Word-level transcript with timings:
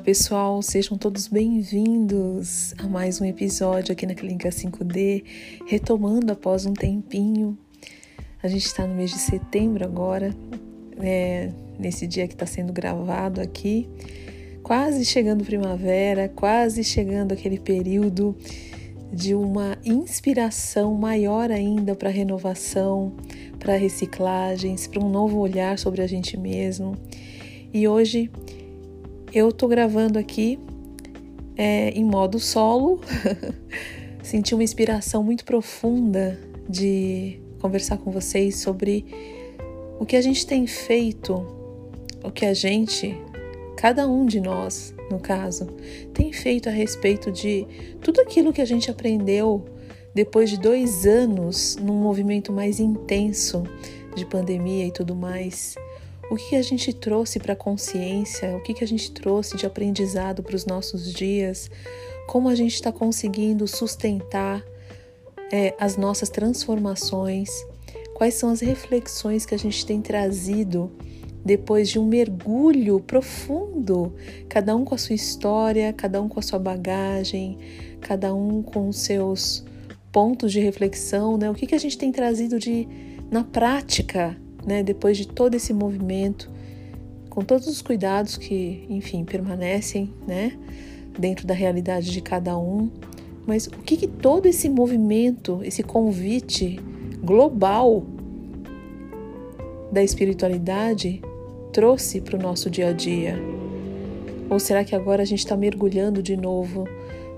pessoal, 0.00 0.62
sejam 0.62 0.96
todos 0.96 1.28
bem-vindos 1.28 2.74
a 2.78 2.88
mais 2.88 3.20
um 3.20 3.24
episódio 3.24 3.92
aqui 3.92 4.06
na 4.06 4.14
Clínica 4.14 4.48
5D, 4.48 5.22
retomando 5.66 6.32
após 6.32 6.64
um 6.64 6.72
tempinho. 6.72 7.56
A 8.42 8.48
gente 8.48 8.64
está 8.64 8.86
no 8.86 8.94
mês 8.94 9.10
de 9.10 9.18
setembro 9.18 9.84
agora, 9.84 10.34
é, 10.98 11.52
nesse 11.78 12.06
dia 12.06 12.26
que 12.26 12.32
está 12.32 12.46
sendo 12.46 12.72
gravado 12.72 13.42
aqui, 13.42 13.86
quase 14.62 15.04
chegando 15.04 15.44
primavera, 15.44 16.30
quase 16.30 16.82
chegando 16.82 17.32
aquele 17.32 17.58
período 17.58 18.34
de 19.12 19.34
uma 19.34 19.76
inspiração 19.84 20.94
maior 20.94 21.50
ainda 21.50 21.94
para 21.94 22.08
renovação, 22.08 23.12
para 23.58 23.76
reciclagens, 23.76 24.86
para 24.86 25.04
um 25.04 25.10
novo 25.10 25.38
olhar 25.38 25.78
sobre 25.78 26.00
a 26.00 26.06
gente 26.06 26.38
mesmo. 26.38 26.96
E 27.72 27.86
hoje 27.86 28.30
eu 29.32 29.52
tô 29.52 29.68
gravando 29.68 30.18
aqui 30.18 30.58
é, 31.56 31.90
em 31.90 32.04
modo 32.04 32.38
solo. 32.38 33.00
Senti 34.22 34.54
uma 34.54 34.64
inspiração 34.64 35.22
muito 35.22 35.44
profunda 35.44 36.38
de 36.68 37.40
conversar 37.60 37.98
com 37.98 38.10
vocês 38.10 38.56
sobre 38.56 39.04
o 39.98 40.06
que 40.06 40.16
a 40.16 40.20
gente 40.20 40.46
tem 40.46 40.66
feito, 40.66 41.46
o 42.24 42.30
que 42.30 42.44
a 42.44 42.54
gente, 42.54 43.16
cada 43.76 44.08
um 44.08 44.26
de 44.26 44.40
nós, 44.40 44.94
no 45.10 45.18
caso, 45.18 45.66
tem 46.12 46.32
feito 46.32 46.68
a 46.68 46.72
respeito 46.72 47.30
de 47.30 47.66
tudo 48.00 48.20
aquilo 48.20 48.52
que 48.52 48.60
a 48.60 48.64
gente 48.64 48.90
aprendeu 48.90 49.64
depois 50.14 50.50
de 50.50 50.58
dois 50.58 51.06
anos 51.06 51.76
num 51.76 51.94
movimento 51.94 52.52
mais 52.52 52.80
intenso 52.80 53.62
de 54.14 54.26
pandemia 54.26 54.86
e 54.86 54.90
tudo 54.90 55.14
mais 55.14 55.76
o 56.30 56.36
que 56.36 56.54
a 56.54 56.62
gente 56.62 56.92
trouxe 56.92 57.40
para 57.40 57.54
a 57.54 57.56
consciência, 57.56 58.56
o 58.56 58.62
que 58.62 58.82
a 58.82 58.86
gente 58.86 59.10
trouxe 59.10 59.56
de 59.56 59.66
aprendizado 59.66 60.42
para 60.42 60.54
os 60.54 60.64
nossos 60.64 61.12
dias, 61.12 61.68
como 62.28 62.48
a 62.48 62.54
gente 62.54 62.74
está 62.74 62.92
conseguindo 62.92 63.66
sustentar 63.66 64.64
é, 65.52 65.74
as 65.78 65.96
nossas 65.96 66.28
transformações, 66.28 67.50
quais 68.14 68.34
são 68.34 68.50
as 68.50 68.60
reflexões 68.60 69.44
que 69.44 69.54
a 69.54 69.58
gente 69.58 69.84
tem 69.84 70.00
trazido 70.00 70.92
depois 71.44 71.88
de 71.88 71.98
um 71.98 72.06
mergulho 72.06 73.00
profundo, 73.00 74.14
cada 74.48 74.76
um 74.76 74.84
com 74.84 74.94
a 74.94 74.98
sua 74.98 75.16
história, 75.16 75.92
cada 75.92 76.22
um 76.22 76.28
com 76.28 76.38
a 76.38 76.42
sua 76.42 76.58
bagagem, 76.58 77.58
cada 78.00 78.32
um 78.32 78.62
com 78.62 78.88
os 78.88 78.98
seus 78.98 79.64
pontos 80.12 80.52
de 80.52 80.60
reflexão, 80.60 81.36
né? 81.36 81.50
O 81.50 81.54
que, 81.54 81.66
que 81.66 81.74
a 81.74 81.78
gente 81.78 81.96
tem 81.96 82.12
trazido 82.12 82.58
de 82.58 82.86
na 83.30 83.42
prática 83.42 84.36
né, 84.66 84.82
depois 84.82 85.16
de 85.16 85.26
todo 85.26 85.54
esse 85.54 85.72
movimento, 85.72 86.50
com 87.28 87.42
todos 87.42 87.66
os 87.66 87.80
cuidados 87.80 88.36
que, 88.36 88.84
enfim, 88.88 89.24
permanecem, 89.24 90.12
né, 90.26 90.58
dentro 91.18 91.46
da 91.46 91.54
realidade 91.54 92.10
de 92.10 92.20
cada 92.20 92.58
um, 92.58 92.90
mas 93.46 93.66
o 93.66 93.82
que, 93.82 93.96
que 93.96 94.06
todo 94.06 94.46
esse 94.46 94.68
movimento, 94.68 95.60
esse 95.64 95.82
convite 95.82 96.78
global 97.22 98.04
da 99.90 100.02
espiritualidade 100.02 101.20
trouxe 101.72 102.20
para 102.20 102.36
o 102.36 102.40
nosso 102.40 102.70
dia 102.70 102.88
a 102.88 102.92
dia? 102.92 103.36
Ou 104.48 104.58
será 104.58 104.84
que 104.84 104.94
agora 104.94 105.22
a 105.22 105.24
gente 105.24 105.40
está 105.40 105.56
mergulhando 105.56 106.22
de 106.22 106.36
novo 106.36 106.84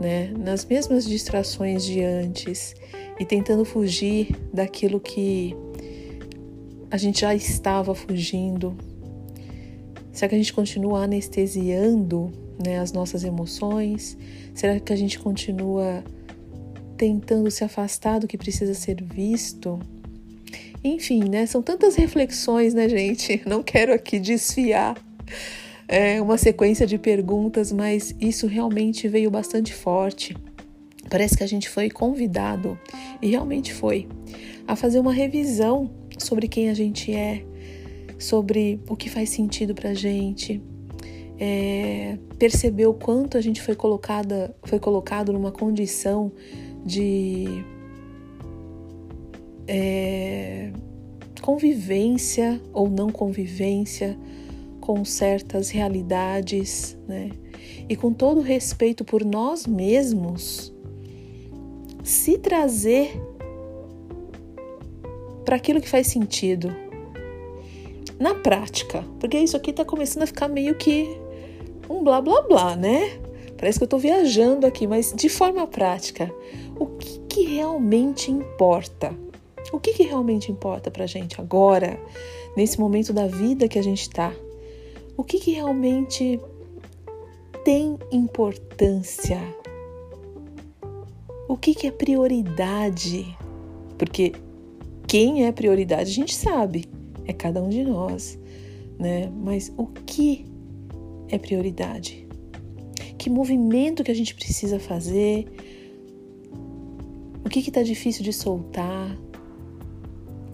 né, 0.00 0.32
nas 0.38 0.64
mesmas 0.64 1.04
distrações 1.04 1.84
de 1.84 2.02
antes 2.02 2.74
e 3.18 3.24
tentando 3.24 3.64
fugir 3.64 4.36
daquilo 4.52 5.00
que 5.00 5.56
a 6.90 6.96
gente 6.96 7.20
já 7.20 7.34
estava 7.34 7.94
fugindo? 7.94 8.76
Será 10.12 10.28
que 10.28 10.34
a 10.34 10.38
gente 10.38 10.52
continua 10.52 11.04
anestesiando 11.04 12.32
né, 12.64 12.78
as 12.78 12.92
nossas 12.92 13.24
emoções? 13.24 14.16
Será 14.54 14.80
que 14.80 14.92
a 14.92 14.96
gente 14.96 15.18
continua 15.18 16.02
tentando 16.96 17.50
se 17.50 17.62
afastar 17.64 18.18
do 18.20 18.26
que 18.26 18.38
precisa 18.38 18.72
ser 18.72 19.02
visto? 19.02 19.78
Enfim, 20.82 21.28
né? 21.28 21.46
São 21.46 21.60
tantas 21.60 21.96
reflexões, 21.96 22.72
né, 22.72 22.88
gente? 22.88 23.42
Não 23.46 23.62
quero 23.62 23.92
aqui 23.92 24.18
desfiar 24.18 24.96
é, 25.88 26.20
uma 26.20 26.38
sequência 26.38 26.86
de 26.86 26.96
perguntas, 26.96 27.72
mas 27.72 28.14
isso 28.20 28.46
realmente 28.46 29.08
veio 29.08 29.30
bastante 29.30 29.74
forte. 29.74 30.36
Parece 31.10 31.36
que 31.36 31.44
a 31.44 31.46
gente 31.46 31.68
foi 31.68 31.88
convidado, 31.90 32.78
e 33.22 33.30
realmente 33.30 33.72
foi, 33.72 34.08
a 34.66 34.74
fazer 34.74 34.98
uma 34.98 35.12
revisão 35.12 35.90
sobre 36.18 36.48
quem 36.48 36.70
a 36.70 36.74
gente 36.74 37.12
é, 37.12 37.44
sobre 38.18 38.80
o 38.88 38.96
que 38.96 39.08
faz 39.08 39.30
sentido 39.30 39.74
pra 39.74 39.94
gente, 39.94 40.62
é, 41.38 42.18
perceber 42.38 42.86
o 42.86 42.94
quanto 42.94 43.36
a 43.36 43.40
gente 43.40 43.60
foi 43.60 43.74
colocada, 43.74 44.54
foi 44.64 44.78
colocado 44.78 45.32
numa 45.32 45.52
condição 45.52 46.32
de 46.84 47.64
é, 49.66 50.70
convivência 51.42 52.60
ou 52.72 52.88
não 52.88 53.10
convivência 53.10 54.18
com 54.80 55.04
certas 55.04 55.70
realidades, 55.70 56.96
né? 57.08 57.30
E 57.88 57.96
com 57.96 58.12
todo 58.12 58.40
respeito 58.40 59.04
por 59.04 59.24
nós 59.24 59.66
mesmos, 59.66 60.72
se 62.02 62.38
trazer 62.38 63.20
para 65.46 65.56
aquilo 65.56 65.80
que 65.80 65.88
faz 65.88 66.08
sentido. 66.08 66.74
Na 68.18 68.34
prática, 68.34 69.04
porque 69.20 69.38
isso 69.38 69.56
aqui 69.56 69.70
está 69.70 69.84
começando 69.84 70.24
a 70.24 70.26
ficar 70.26 70.48
meio 70.48 70.74
que 70.74 71.08
um 71.88 72.02
blá 72.02 72.20
blá 72.20 72.42
blá, 72.42 72.76
né? 72.76 73.18
Parece 73.56 73.78
que 73.78 73.84
eu 73.84 73.86
estou 73.86 73.98
viajando 73.98 74.66
aqui, 74.66 74.86
mas 74.86 75.12
de 75.14 75.28
forma 75.28 75.66
prática, 75.66 76.30
o 76.78 76.86
que, 76.86 77.20
que 77.28 77.42
realmente 77.44 78.30
importa? 78.30 79.14
O 79.72 79.78
que, 79.78 79.94
que 79.94 80.02
realmente 80.02 80.50
importa 80.50 80.90
para 80.90 81.06
gente 81.06 81.40
agora, 81.40 81.98
nesse 82.56 82.78
momento 82.78 83.12
da 83.12 83.26
vida 83.26 83.68
que 83.68 83.78
a 83.78 83.82
gente 83.82 84.02
está? 84.02 84.32
O 85.16 85.24
que, 85.24 85.38
que 85.38 85.52
realmente 85.52 86.40
tem 87.64 87.98
importância? 88.10 89.40
O 91.48 91.56
que, 91.56 91.74
que 91.74 91.86
é 91.86 91.90
prioridade? 91.90 93.36
Porque 93.96 94.32
quem 95.06 95.46
é 95.46 95.52
prioridade 95.52 96.10
a 96.10 96.14
gente 96.14 96.34
sabe, 96.34 96.86
é 97.24 97.32
cada 97.32 97.62
um 97.62 97.68
de 97.68 97.84
nós, 97.84 98.38
né? 98.98 99.30
Mas 99.30 99.72
o 99.76 99.86
que 99.86 100.44
é 101.28 101.38
prioridade? 101.38 102.26
Que 103.18 103.30
movimento 103.30 104.04
que 104.04 104.10
a 104.10 104.14
gente 104.14 104.34
precisa 104.34 104.78
fazer? 104.78 105.46
O 107.44 107.48
que 107.48 107.60
está 107.60 107.82
difícil 107.82 108.22
de 108.22 108.32
soltar? 108.32 109.16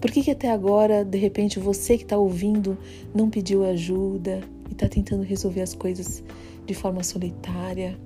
Por 0.00 0.10
que, 0.10 0.22
que 0.22 0.30
até 0.30 0.50
agora, 0.50 1.04
de 1.04 1.16
repente, 1.16 1.58
você 1.58 1.96
que 1.96 2.02
está 2.02 2.16
ouvindo 2.16 2.76
não 3.14 3.30
pediu 3.30 3.64
ajuda 3.64 4.40
e 4.68 4.72
está 4.72 4.88
tentando 4.88 5.22
resolver 5.22 5.60
as 5.60 5.74
coisas 5.74 6.22
de 6.66 6.74
forma 6.74 7.02
solitária? 7.02 7.96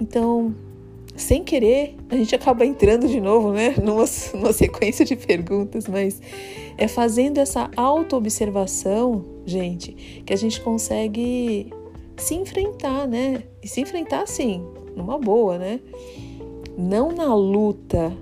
Então, 0.00 0.54
sem 1.20 1.44
querer, 1.44 1.96
a 2.08 2.16
gente 2.16 2.34
acaba 2.34 2.64
entrando 2.64 3.06
de 3.06 3.20
novo, 3.20 3.52
né, 3.52 3.74
numa, 3.82 4.04
numa 4.34 4.52
sequência 4.52 5.04
de 5.04 5.16
perguntas, 5.16 5.86
mas 5.86 6.20
é 6.76 6.88
fazendo 6.88 7.38
essa 7.38 7.70
auto-observação, 7.76 9.24
gente, 9.44 10.22
que 10.24 10.32
a 10.32 10.36
gente 10.36 10.60
consegue 10.60 11.70
se 12.16 12.34
enfrentar, 12.34 13.06
né? 13.06 13.42
E 13.62 13.68
se 13.68 13.80
enfrentar, 13.80 14.22
assim, 14.22 14.62
numa 14.96 15.18
boa, 15.18 15.58
né? 15.58 15.80
Não 16.76 17.12
na 17.12 17.34
luta, 17.34 18.12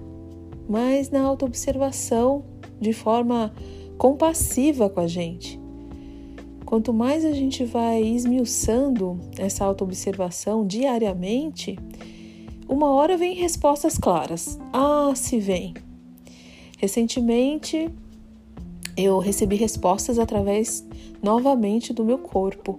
mas 0.68 1.10
na 1.10 1.22
auto-observação 1.22 2.44
de 2.80 2.92
forma 2.92 3.52
compassiva 3.96 4.88
com 4.88 5.00
a 5.00 5.06
gente. 5.06 5.60
Quanto 6.64 6.92
mais 6.92 7.24
a 7.24 7.32
gente 7.32 7.64
vai 7.64 8.02
esmiuçando 8.02 9.18
essa 9.38 9.64
auto-observação 9.64 10.66
diariamente, 10.66 11.78
uma 12.68 12.92
hora 12.92 13.16
vem 13.16 13.34
respostas 13.34 13.96
claras. 13.96 14.58
Ah, 14.72 15.12
se 15.14 15.38
vem. 15.38 15.74
Recentemente 16.78 17.90
eu 18.96 19.18
recebi 19.18 19.56
respostas 19.56 20.18
através 20.18 20.84
novamente 21.22 21.92
do 21.92 22.04
meu 22.04 22.18
corpo, 22.18 22.78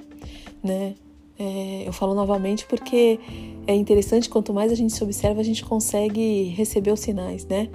né? 0.61 0.93
É, 1.37 1.83
eu 1.87 1.93
falo 1.93 2.13
novamente 2.13 2.65
porque 2.65 3.17
é 3.65 3.73
interessante, 3.73 4.29
quanto 4.29 4.53
mais 4.53 4.71
a 4.71 4.75
gente 4.75 4.91
se 4.91 5.01
observa, 5.01 5.39
a 5.39 5.43
gente 5.43 5.63
consegue 5.63 6.49
receber 6.55 6.91
os 6.91 6.99
sinais, 6.99 7.45
né? 7.45 7.69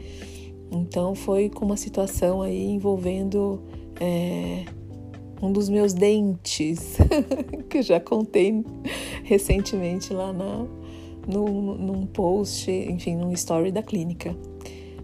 Então 0.71 1.15
foi 1.15 1.49
com 1.49 1.65
uma 1.65 1.77
situação 1.77 2.43
aí 2.43 2.67
envolvendo 2.67 3.63
é, 3.99 4.65
um 5.41 5.51
dos 5.51 5.71
meus 5.71 5.95
dentes, 5.95 6.99
que 7.71 7.79
eu 7.79 7.83
já 7.83 7.99
contei 7.99 8.63
recentemente 9.23 10.13
lá 10.13 10.33
na, 10.33 10.67
no, 11.26 11.76
num 11.76 12.06
post, 12.06 12.71
enfim, 12.71 13.17
num 13.17 13.32
story 13.32 13.71
da 13.71 13.82
clínica. 13.82 14.37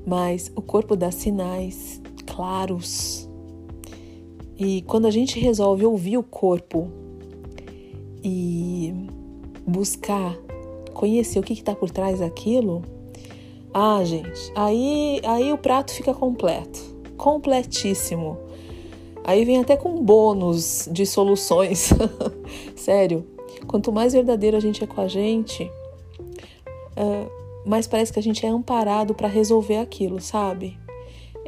Mas 0.06 0.50
o 0.55 0.62
corpo 0.62 0.96
dá 0.96 1.11
sinais 1.11 2.00
claros. 2.26 3.28
E 4.58 4.82
quando 4.82 5.06
a 5.06 5.11
gente 5.11 5.38
resolve 5.38 5.84
ouvir 5.87 6.19
o 6.19 6.22
corpo 6.22 6.90
e 8.22 8.94
buscar 9.67 10.37
conhecer 10.93 11.38
o 11.38 11.43
que 11.43 11.52
está 11.52 11.75
por 11.75 11.90
trás 11.90 12.20
daquilo, 12.20 12.82
ah, 13.73 14.02
gente, 14.05 14.52
aí, 14.55 15.20
aí 15.25 15.52
o 15.52 15.58
prato 15.58 15.93
fica 15.93 16.12
completo, 16.12 16.81
completíssimo. 17.16 18.37
Aí 19.25 19.44
vem 19.44 19.58
até 19.58 19.76
com 19.76 20.02
bônus 20.02 20.88
de 20.90 21.06
soluções. 21.06 21.90
Sério, 22.75 23.25
quanto 23.66 23.93
mais 23.93 24.12
verdadeiro 24.12 24.56
a 24.56 24.61
gente 24.61 24.82
é 24.82 24.87
com 24.87 25.00
a 25.00 25.08
gente, 25.08 25.70
uh, 27.00 27.41
mais 27.64 27.87
parece 27.87 28.12
que 28.12 28.19
a 28.19 28.23
gente 28.23 28.44
é 28.44 28.49
amparado 28.49 29.14
para 29.14 29.29
resolver 29.29 29.79
aquilo, 29.79 30.20
sabe? 30.20 30.79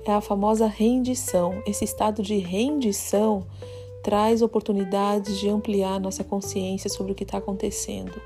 É 0.04 0.12
a 0.12 0.20
famosa 0.20 0.66
rendição. 0.66 1.62
Esse 1.66 1.84
estado 1.84 2.22
de 2.22 2.36
rendição 2.38 3.46
traz 4.02 4.42
oportunidades 4.42 5.38
de 5.38 5.48
ampliar 5.48 6.00
nossa 6.00 6.24
consciência 6.24 6.90
sobre 6.90 7.12
o 7.12 7.14
que 7.14 7.22
está 7.22 7.38
acontecendo. 7.38 8.20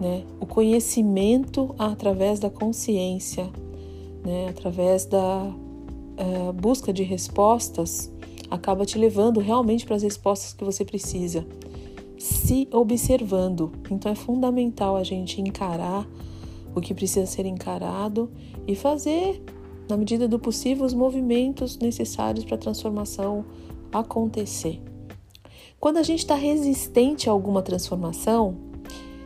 Né? 0.00 0.24
O 0.40 0.46
conhecimento 0.46 1.74
através 1.78 2.40
da 2.40 2.48
consciência, 2.48 3.50
né? 4.24 4.48
através 4.48 5.04
da 5.04 5.44
uh, 5.44 6.52
busca 6.54 6.92
de 6.92 7.02
respostas, 7.02 8.10
acaba 8.50 8.86
te 8.86 8.98
levando 8.98 9.38
realmente 9.38 9.84
para 9.84 9.96
as 9.96 10.02
respostas 10.02 10.54
que 10.54 10.64
você 10.64 10.84
precisa, 10.84 11.46
se 12.18 12.66
observando. 12.72 13.70
Então 13.90 14.10
é 14.10 14.14
fundamental 14.14 14.96
a 14.96 15.04
gente 15.04 15.40
encarar 15.40 16.08
o 16.74 16.80
que 16.80 16.94
precisa 16.94 17.26
ser 17.26 17.46
encarado 17.46 18.30
e 18.66 18.74
fazer, 18.74 19.42
na 19.88 19.96
medida 19.96 20.28
do 20.28 20.38
possível, 20.38 20.84
os 20.84 20.94
movimentos 20.94 21.78
necessários 21.78 22.44
para 22.44 22.54
a 22.54 22.58
transformação 22.58 23.44
acontecer. 23.92 24.80
Quando 25.78 25.96
a 25.96 26.02
gente 26.02 26.20
está 26.20 26.34
resistente 26.34 27.28
a 27.28 27.32
alguma 27.32 27.62
transformação, 27.62 28.56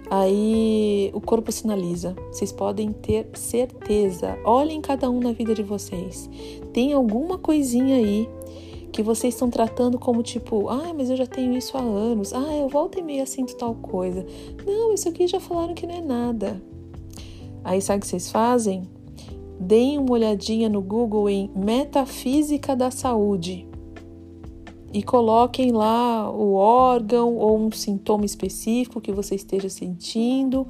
aí 0.09 1.11
o 1.13 1.21
corpo 1.21 1.51
sinaliza. 1.51 2.15
Vocês 2.31 2.53
podem 2.53 2.93
ter 2.93 3.29
certeza. 3.35 4.39
Olhem 4.45 4.81
cada 4.81 5.11
um 5.11 5.19
na 5.19 5.33
vida 5.33 5.55
de 5.55 5.63
vocês. 5.63 6.31
Tem 6.73 6.93
alguma 6.93 7.39
coisinha 7.39 7.97
aí 7.97 8.29
que 8.93 9.03
vocês 9.03 9.35
estão 9.35 9.51
tratando 9.51 9.99
como 9.99 10.23
tipo, 10.23 10.69
ah, 10.69 10.95
mas 10.97 11.11
eu 11.11 11.17
já 11.17 11.27
tenho 11.27 11.57
isso 11.57 11.77
há 11.77 11.81
anos. 11.81 12.33
Ah, 12.33 12.57
eu 12.57 12.69
volto 12.69 13.01
e 13.01 13.03
meia 13.03 13.27
sinto 13.27 13.57
tal 13.57 13.75
coisa. 13.75 14.25
Não, 14.65 14.95
isso 14.95 15.09
aqui 15.09 15.27
já 15.27 15.41
falaram 15.41 15.75
que 15.75 15.85
não 15.85 15.97
é 15.97 16.01
nada. 16.01 16.63
Aí 17.65 17.81
sabe 17.81 17.99
o 17.99 18.01
que 18.03 18.07
vocês 18.07 18.31
fazem? 18.31 18.83
Deem 19.59 19.99
uma 19.99 20.13
olhadinha 20.13 20.69
no 20.69 20.83
Google 20.83 21.31
em 21.31 21.51
Metafísica 21.57 22.77
da 22.77 22.91
Saúde 22.91 23.67
e 24.95 25.03
coloquem 25.03 25.73
lá 25.73 26.31
o 26.31 26.55
órgão 26.55 27.35
ou 27.37 27.59
um 27.59 27.73
sintoma 27.73 28.25
específico 28.25 29.01
que 29.01 29.11
você 29.11 29.35
esteja 29.35 29.69
sentindo. 29.69 30.69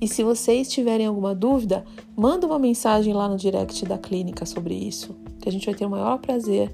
E 0.00 0.06
se 0.06 0.22
vocês 0.22 0.68
tiverem 0.68 1.06
alguma 1.06 1.34
dúvida, 1.34 1.84
manda 2.16 2.46
uma 2.46 2.58
mensagem 2.58 3.12
lá 3.12 3.28
no 3.28 3.36
direct 3.36 3.84
da 3.84 3.98
clínica 3.98 4.46
sobre 4.46 4.74
isso, 4.74 5.16
que 5.40 5.48
a 5.48 5.52
gente 5.52 5.66
vai 5.66 5.74
ter 5.74 5.86
o 5.86 5.90
maior 5.90 6.18
prazer 6.18 6.72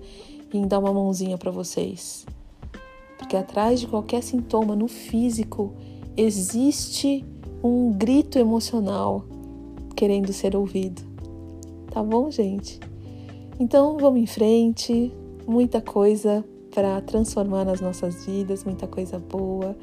em 0.53 0.69
dar 0.69 0.79
uma 0.79 0.93
mãozinha 0.93 1.39
para 1.39 1.51
vocês. 1.51 2.27
Porque 3.17 3.35
atrás 3.35 3.81
de 3.81 3.87
qualquer 3.87 4.23
sintoma 4.23 4.77
no 4.77 4.87
físico 4.87 5.73
existe 6.19 7.25
um 7.62 7.93
grito 7.93 8.39
emocional 8.39 9.25
querendo 9.94 10.32
ser 10.32 10.56
ouvido. 10.56 11.02
Tá 11.91 12.02
bom, 12.02 12.31
gente? 12.31 12.81
Então 13.58 13.96
vamos 13.99 14.20
em 14.20 14.26
frente, 14.26 15.12
muita 15.46 15.81
coisa 15.81 16.44
para 16.75 17.00
transformar 17.00 17.64
nas 17.64 17.81
nossas 17.81 18.26
vidas, 18.26 18.64
muita 18.64 18.87
coisa 18.87 19.19
boa. 19.19 19.76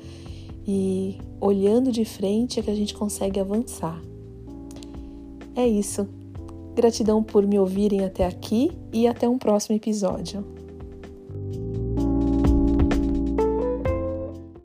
E 0.68 1.18
olhando 1.40 1.92
de 1.92 2.06
frente 2.06 2.60
é 2.60 2.64
que 2.64 2.70
a 2.70 2.76
gente 2.76 2.94
consegue 2.94 3.40
avançar. 3.40 4.02
É 5.56 5.66
isso. 5.66 6.08
Gratidão 6.76 7.24
por 7.24 7.46
me 7.46 7.58
ouvirem 7.58 8.04
até 8.04 8.26
aqui 8.26 8.72
e 8.94 9.08
até 9.08 9.28
um 9.28 9.38
próximo 9.38 9.76
episódio. 9.76 10.46